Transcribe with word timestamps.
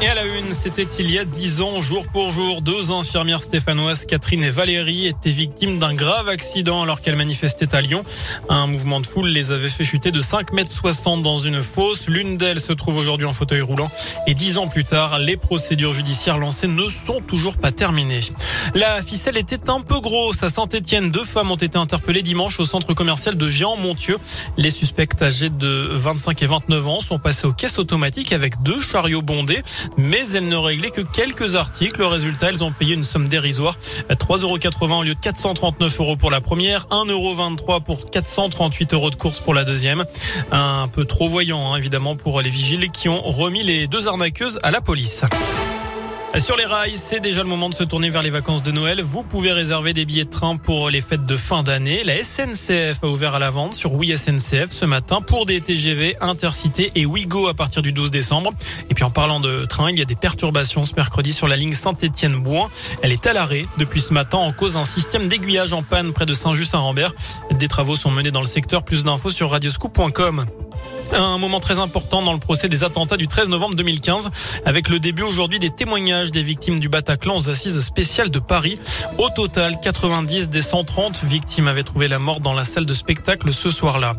Et 0.00 0.06
à 0.06 0.14
la 0.14 0.24
une, 0.26 0.54
c'était 0.54 0.86
il 1.00 1.10
y 1.10 1.18
a 1.18 1.24
dix 1.24 1.60
ans, 1.60 1.80
jour 1.80 2.06
pour 2.12 2.30
jour, 2.30 2.62
deux 2.62 2.92
infirmières 2.92 3.42
stéphanoises, 3.42 4.06
Catherine 4.06 4.44
et 4.44 4.50
Valérie, 4.50 5.08
étaient 5.08 5.30
victimes 5.30 5.80
d'un 5.80 5.92
grave 5.92 6.28
accident 6.28 6.84
alors 6.84 7.00
qu'elles 7.00 7.16
manifestaient 7.16 7.74
à 7.74 7.80
Lyon. 7.80 8.04
Un 8.48 8.68
mouvement 8.68 9.00
de 9.00 9.06
foule 9.06 9.26
les 9.26 9.50
avait 9.50 9.68
fait 9.68 9.82
chuter 9.82 10.12
de 10.12 10.20
5 10.20 10.52
mètres 10.52 10.70
60 10.70 11.22
dans 11.22 11.38
une 11.38 11.64
fosse. 11.64 12.06
L'une 12.06 12.36
d'elles 12.36 12.60
se 12.60 12.72
trouve 12.72 12.96
aujourd'hui 12.96 13.26
en 13.26 13.32
fauteuil 13.32 13.60
roulant. 13.60 13.90
Et 14.28 14.34
dix 14.34 14.56
ans 14.58 14.68
plus 14.68 14.84
tard, 14.84 15.18
les 15.18 15.36
procédures 15.36 15.92
judiciaires 15.92 16.38
lancées 16.38 16.68
ne 16.68 16.88
sont 16.88 17.20
toujours 17.20 17.56
pas 17.56 17.72
terminées. 17.72 18.20
La 18.74 19.02
ficelle 19.02 19.36
était 19.36 19.68
un 19.68 19.80
peu 19.80 19.98
grosse. 19.98 20.44
À 20.44 20.48
Saint-Etienne, 20.48 21.10
deux 21.10 21.24
femmes 21.24 21.50
ont 21.50 21.56
été 21.56 21.76
interpellées 21.76 22.22
dimanche 22.22 22.60
au 22.60 22.64
centre 22.64 22.94
commercial 22.94 23.36
de 23.36 23.48
Géant-Montieux. 23.48 24.18
Les 24.58 24.70
suspects 24.70 25.20
âgés 25.20 25.50
de 25.50 25.88
25 25.94 26.40
et 26.40 26.46
29 26.46 26.86
ans 26.86 27.00
sont 27.00 27.18
passés 27.18 27.48
aux 27.48 27.52
caisses 27.52 27.80
automatiques 27.80 28.32
avec 28.32 28.62
deux 28.62 28.80
chariots 28.80 29.22
bondés 29.22 29.60
mais 29.96 30.28
elles 30.30 30.48
ne 30.48 30.56
réglaient 30.56 30.90
que 30.90 31.00
quelques 31.00 31.54
articles. 31.54 32.00
Le 32.00 32.06
résultat, 32.06 32.48
elles 32.48 32.64
ont 32.64 32.72
payé 32.72 32.94
une 32.94 33.04
somme 33.04 33.28
dérisoire, 33.28 33.76
3,80 34.10 34.42
euros 34.42 35.00
au 35.00 35.02
lieu 35.02 35.14
de 35.14 35.20
439 35.20 36.00
euros 36.00 36.16
pour 36.16 36.30
la 36.30 36.40
première, 36.40 36.86
1,23 36.86 37.10
euros 37.10 37.80
pour 37.80 38.10
438 38.10 38.94
euros 38.94 39.10
de 39.10 39.16
course 39.16 39.40
pour 39.40 39.54
la 39.54 39.64
deuxième. 39.64 40.04
Un 40.52 40.88
peu 40.88 41.04
trop 41.04 41.28
voyant, 41.28 41.72
hein, 41.72 41.76
évidemment, 41.76 42.16
pour 42.16 42.40
les 42.40 42.50
vigiles 42.50 42.90
qui 42.90 43.08
ont 43.08 43.20
remis 43.20 43.62
les 43.62 43.86
deux 43.86 44.08
arnaqueuses 44.08 44.58
à 44.62 44.70
la 44.70 44.80
police. 44.80 45.24
Sur 46.36 46.56
les 46.56 46.66
rails, 46.66 46.96
c'est 46.96 47.18
déjà 47.18 47.42
le 47.42 47.48
moment 47.48 47.68
de 47.68 47.74
se 47.74 47.82
tourner 47.82 48.10
vers 48.10 48.22
les 48.22 48.30
vacances 48.30 48.62
de 48.62 48.70
Noël. 48.70 49.02
Vous 49.02 49.22
pouvez 49.22 49.50
réserver 49.50 49.92
des 49.92 50.04
billets 50.04 50.24
de 50.24 50.30
train 50.30 50.56
pour 50.56 50.88
les 50.88 51.00
fêtes 51.00 51.26
de 51.26 51.36
fin 51.36 51.62
d'année. 51.64 52.04
La 52.04 52.22
SNCF 52.22 53.02
a 53.02 53.06
ouvert 53.08 53.34
à 53.34 53.38
la 53.38 53.50
vente 53.50 53.74
sur 53.74 53.94
Oui 53.94 54.16
SNCF 54.16 54.70
ce 54.70 54.84
matin 54.84 55.20
pour 55.20 55.46
des 55.46 55.60
TGV 55.60 56.14
Intercité 56.20 56.92
et 56.94 57.06
Ouigo 57.06 57.48
à 57.48 57.54
partir 57.54 57.82
du 57.82 57.92
12 57.92 58.10
décembre. 58.10 58.50
Et 58.88 58.94
puis 58.94 59.04
en 59.04 59.10
parlant 59.10 59.40
de 59.40 59.64
train, 59.64 59.90
il 59.90 59.98
y 59.98 60.02
a 60.02 60.04
des 60.04 60.14
perturbations 60.14 60.84
ce 60.84 60.94
mercredi 60.94 61.32
sur 61.32 61.48
la 61.48 61.56
ligne 61.56 61.74
Saint-Étienne-Bouin. 61.74 62.68
Elle 63.02 63.12
est 63.12 63.26
à 63.26 63.32
l'arrêt 63.32 63.62
depuis 63.78 64.00
ce 64.00 64.12
matin 64.12 64.38
en 64.38 64.52
cause 64.52 64.74
d'un 64.74 64.84
système 64.84 65.26
d'aiguillage 65.26 65.72
en 65.72 65.82
panne 65.82 66.12
près 66.12 66.26
de 66.26 66.34
Saint-Just-Saint-Rambert. 66.34 67.14
Des 67.50 67.68
travaux 67.68 67.96
sont 67.96 68.10
menés 68.10 68.30
dans 68.30 68.42
le 68.42 68.46
secteur. 68.46 68.84
Plus 68.84 69.02
d'infos 69.02 69.30
sur 69.30 69.50
radioscoop.com. 69.50 70.44
Un 71.14 71.38
moment 71.38 71.58
très 71.58 71.78
important 71.78 72.22
dans 72.22 72.32
le 72.32 72.38
procès 72.38 72.68
des 72.68 72.84
attentats 72.84 73.16
du 73.16 73.28
13 73.28 73.48
novembre 73.48 73.74
2015 73.74 74.30
avec 74.64 74.88
le 74.88 74.98
début 74.98 75.22
aujourd'hui 75.22 75.58
des 75.58 75.70
témoignages 75.70 76.30
des 76.30 76.42
victimes 76.42 76.78
du 76.78 76.88
Bataclan 76.88 77.36
aux 77.36 77.48
assises 77.48 77.80
spéciales 77.80 78.30
de 78.30 78.38
Paris. 78.38 78.74
Au 79.16 79.28
total, 79.30 79.78
90 79.80 80.48
des 80.50 80.62
130 80.62 81.24
victimes 81.24 81.66
avaient 81.66 81.82
trouvé 81.82 82.08
la 82.08 82.18
mort 82.18 82.40
dans 82.40 82.52
la 82.52 82.64
salle 82.64 82.86
de 82.86 82.94
spectacle 82.94 83.52
ce 83.52 83.70
soir-là. 83.70 84.16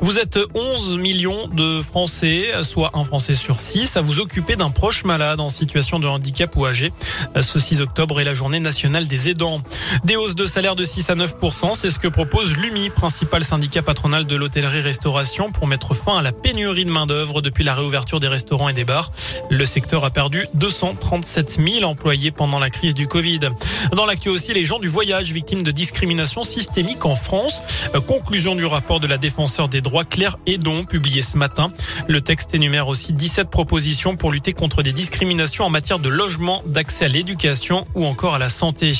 Vous 0.00 0.18
êtes 0.18 0.38
11 0.54 0.96
millions 0.96 1.48
de 1.48 1.80
Français, 1.80 2.44
soit 2.62 2.90
un 2.94 3.04
Français 3.04 3.34
sur 3.34 3.60
6, 3.60 3.96
à 3.96 4.00
vous 4.00 4.20
occuper 4.20 4.56
d'un 4.56 4.70
proche 4.70 5.04
malade 5.04 5.40
en 5.40 5.48
situation 5.48 5.98
de 5.98 6.06
handicap 6.06 6.54
ou 6.56 6.66
âgé. 6.66 6.92
Ce 7.40 7.58
6 7.58 7.80
octobre 7.80 8.20
est 8.20 8.24
la 8.24 8.34
journée 8.34 8.60
nationale 8.60 9.08
des 9.08 9.30
aidants. 9.30 9.62
Des 10.04 10.16
hausses 10.16 10.34
de 10.34 10.46
salaire 10.46 10.76
de 10.76 10.84
6 10.84 11.10
à 11.10 11.14
9% 11.14 11.74
c'est 11.74 11.90
ce 11.90 11.98
que 11.98 12.08
propose 12.08 12.56
l'UMI, 12.56 12.90
principal 12.90 13.44
syndicat 13.44 13.82
patronal 13.82 14.26
de 14.26 14.36
l'hôtellerie-restauration, 14.36 15.50
pour 15.50 15.66
mettre 15.66 15.94
fin 15.94 16.18
à 16.18 16.22
la 16.22 16.25
pénurie 16.32 16.84
de 16.84 16.90
main-d'œuvre 16.90 17.42
depuis 17.42 17.64
la 17.64 17.74
réouverture 17.74 18.20
des 18.20 18.28
restaurants 18.28 18.68
et 18.68 18.72
des 18.72 18.84
bars. 18.84 19.12
Le 19.50 19.64
secteur 19.66 20.04
a 20.04 20.10
perdu 20.10 20.46
237 20.54 21.58
000 21.64 21.84
employés 21.84 22.30
pendant 22.30 22.58
la 22.58 22.70
crise 22.70 22.94
du 22.94 23.08
Covid. 23.08 23.40
Dans 23.92 24.06
l'actu 24.06 24.28
aussi, 24.28 24.52
les 24.52 24.64
gens 24.64 24.78
du 24.78 24.88
voyage 24.88 25.32
victimes 25.32 25.62
de 25.62 25.70
discrimination 25.70 26.44
systémique 26.44 27.04
en 27.04 27.16
France. 27.16 27.62
Conclusion 28.06 28.54
du 28.54 28.64
rapport 28.64 29.00
de 29.00 29.06
la 29.06 29.18
défenseur 29.18 29.68
des 29.68 29.80
droits 29.80 30.04
Claire 30.04 30.38
Edon 30.46 30.84
publié 30.84 31.22
ce 31.22 31.36
matin. 31.36 31.70
Le 32.08 32.20
texte 32.20 32.54
énumère 32.54 32.88
aussi 32.88 33.12
17 33.12 33.50
propositions 33.50 34.16
pour 34.16 34.30
lutter 34.30 34.52
contre 34.52 34.82
des 34.82 34.92
discriminations 34.92 35.64
en 35.64 35.70
matière 35.70 35.98
de 35.98 36.08
logement, 36.08 36.62
d'accès 36.66 37.06
à 37.06 37.08
l'éducation 37.08 37.86
ou 37.94 38.06
encore 38.06 38.34
à 38.34 38.38
la 38.38 38.48
santé. 38.48 38.92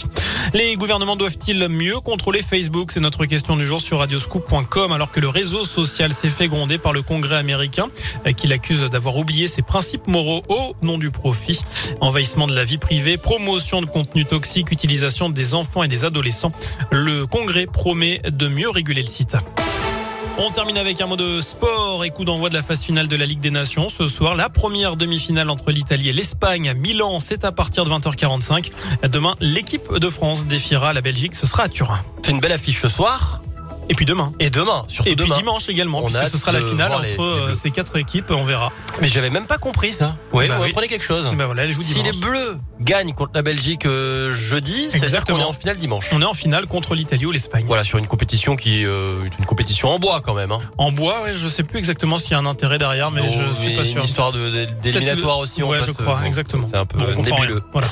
Les 0.55 0.77
gouvernements 0.77 1.17
doivent-ils 1.17 1.69
mieux 1.69 2.00
contrôler 2.00 2.43
Facebook? 2.43 2.91
C'est 2.93 3.00
notre 3.00 3.27
question 3.27 3.56
du 3.56 3.67
jour 3.67 3.81
sur 3.81 3.99
radioscoop.com 3.99 4.93
alors 4.93 5.11
que 5.11 5.21
le 5.21 5.29
réseau 5.29 5.65
social 5.65 6.12
s'est 6.12 6.31
fait 6.31 6.49
gronder 6.49 6.79
par 6.79 6.93
le 6.93 7.03
Congrès 7.16 7.37
américain 7.37 7.88
euh, 8.27 8.32
qui 8.32 8.47
l'accuse 8.47 8.82
d'avoir 8.82 9.16
oublié 9.16 9.49
ses 9.49 9.62
principes 9.62 10.06
moraux 10.06 10.43
au 10.50 10.75
nom 10.82 10.99
du 10.99 11.10
profit. 11.10 11.62
Envahissement 12.03 12.47
de 12.47 12.54
la 12.54 12.65
vie 12.65 12.77
privée, 12.77 13.16
promotion 13.16 13.81
de 13.81 13.87
contenus 13.87 14.28
toxiques, 14.28 14.71
utilisation 14.71 15.31
des 15.31 15.55
enfants 15.55 15.82
et 15.82 15.88
des 15.88 16.05
adolescents. 16.05 16.53
Le 16.93 17.25
Congrès 17.26 17.65
promet 17.65 18.21
de 18.28 18.49
mieux 18.49 18.69
réguler 18.69 19.00
le 19.00 19.09
site. 19.09 19.34
On 20.37 20.50
termine 20.50 20.76
avec 20.76 21.00
un 21.00 21.06
mot 21.06 21.16
de 21.16 21.41
sport 21.41 22.05
et 22.05 22.10
coup 22.10 22.26
d'envoi 22.26 22.50
de 22.50 22.55
la 22.55 22.60
phase 22.60 22.82
finale 22.82 23.09
de 23.09 23.16
la 23.16 23.25
Ligue 23.25 23.41
des 23.41 23.50
Nations. 23.50 23.88
Ce 23.88 24.06
soir, 24.09 24.34
la 24.34 24.50
première 24.50 24.99
demi-finale 24.99 25.49
entre 25.49 25.71
l'Italie 25.71 26.10
et 26.10 26.12
l'Espagne 26.12 26.69
à 26.69 26.75
Milan, 26.75 27.19
c'est 27.19 27.47
à 27.47 27.53
partir 27.53 27.87
de 27.87 27.91
20h45. 27.91 28.71
Demain, 29.10 29.37
l'équipe 29.41 29.94
de 29.94 30.09
France 30.10 30.44
défiera 30.44 30.93
la 30.93 31.00
Belgique. 31.00 31.34
Ce 31.34 31.47
sera 31.47 31.62
à 31.62 31.69
Turin. 31.71 31.99
C'est 32.22 32.32
une 32.32 32.41
belle 32.41 32.53
affiche 32.53 32.82
ce 32.82 32.88
soir. 32.88 33.41
Et 33.89 33.95
puis 33.95 34.05
demain. 34.05 34.33
Et 34.41 34.51
demain, 34.51 34.85
surtout 34.89 35.11
Et 35.11 35.15
puis 35.17 35.27
demain. 35.27 35.37
dimanche 35.39 35.69
également, 35.69 35.99
On 36.01 36.07
puisque 36.07 36.29
ce 36.29 36.39
sera 36.39 36.53
la 36.53 36.61
finale 36.61 36.91
entre 36.93 37.03
les- 37.03 37.17
euh, 37.21 37.55
ces 37.55 37.71
quatre 37.71 37.97
équipes. 37.97 38.31
On 38.31 38.43
verra. 38.45 38.73
Mais 39.01 39.07
j'avais 39.09 39.31
même 39.31 39.47
pas 39.47 39.59
compris 39.59 39.93
ça. 39.93 40.17
Ouais, 40.33 40.49
Bah 40.49 40.57
vous 40.59 40.65
oui. 40.65 40.89
quelque 40.89 41.05
chose. 41.05 41.31
Ben 41.37 41.47
voilà, 41.47 41.71
Si 41.73 41.95
dimanche. 41.95 42.13
les 42.15 42.19
Bleus 42.21 42.59
gagnent 42.81 43.13
contre 43.15 43.33
la 43.35 43.43
Belgique 43.43 43.87
euh, 43.87 44.33
jeudi, 44.33 44.89
c'est-à-dire 44.91 45.25
qu'on 45.25 45.39
est 45.39 45.43
en 45.45 45.53
finale 45.53 45.77
dimanche. 45.77 46.09
On 46.13 46.21
est 46.21 46.25
en 46.27 46.35
finale 46.35 46.67
contre 46.67 46.95
l'Italie 46.95 47.27
ou 47.27 47.31
l'Espagne. 47.31 47.65
Voilà, 47.67 47.85
sur 47.85 47.99
une 47.99 48.07
compétition 48.07 48.57
qui 48.57 48.85
euh, 48.85 49.25
est 49.25 49.39
une 49.39 49.45
compétition 49.47 49.91
en 49.91 49.99
bois 49.99 50.21
quand 50.21 50.35
même. 50.35 50.51
Hein. 50.53 50.61
En 50.79 50.91
bois, 50.93 51.23
ouais, 51.23 51.35
je 51.35 51.49
sais 51.49 51.63
plus 51.63 51.79
exactement 51.79 52.19
s'il 52.19 52.33
y 52.33 52.35
a 52.35 52.39
un 52.39 52.47
intérêt 52.47 52.79
derrière, 52.79 53.11
mais 53.11 53.23
Non, 53.23 53.31
je 53.31 53.61
suis 53.61 53.77
pas 53.77 53.85
sûr. 53.85 53.99
Une 53.99 54.05
histoire 54.05 54.33
d'éliminatoire 54.33 55.39
aussi. 55.39 55.63
on 55.63 55.69
Ouais, 55.69 55.79
passe, 55.79 55.89
je 55.89 55.93
crois, 55.93 56.17
bon, 56.17 56.25
exactement. 56.27 56.67
C'est 56.69 56.77
un 56.77 56.87
peu 56.87 56.99
on 57.17 57.23
nébuleux. 57.23 57.63
Voilà. 57.73 57.89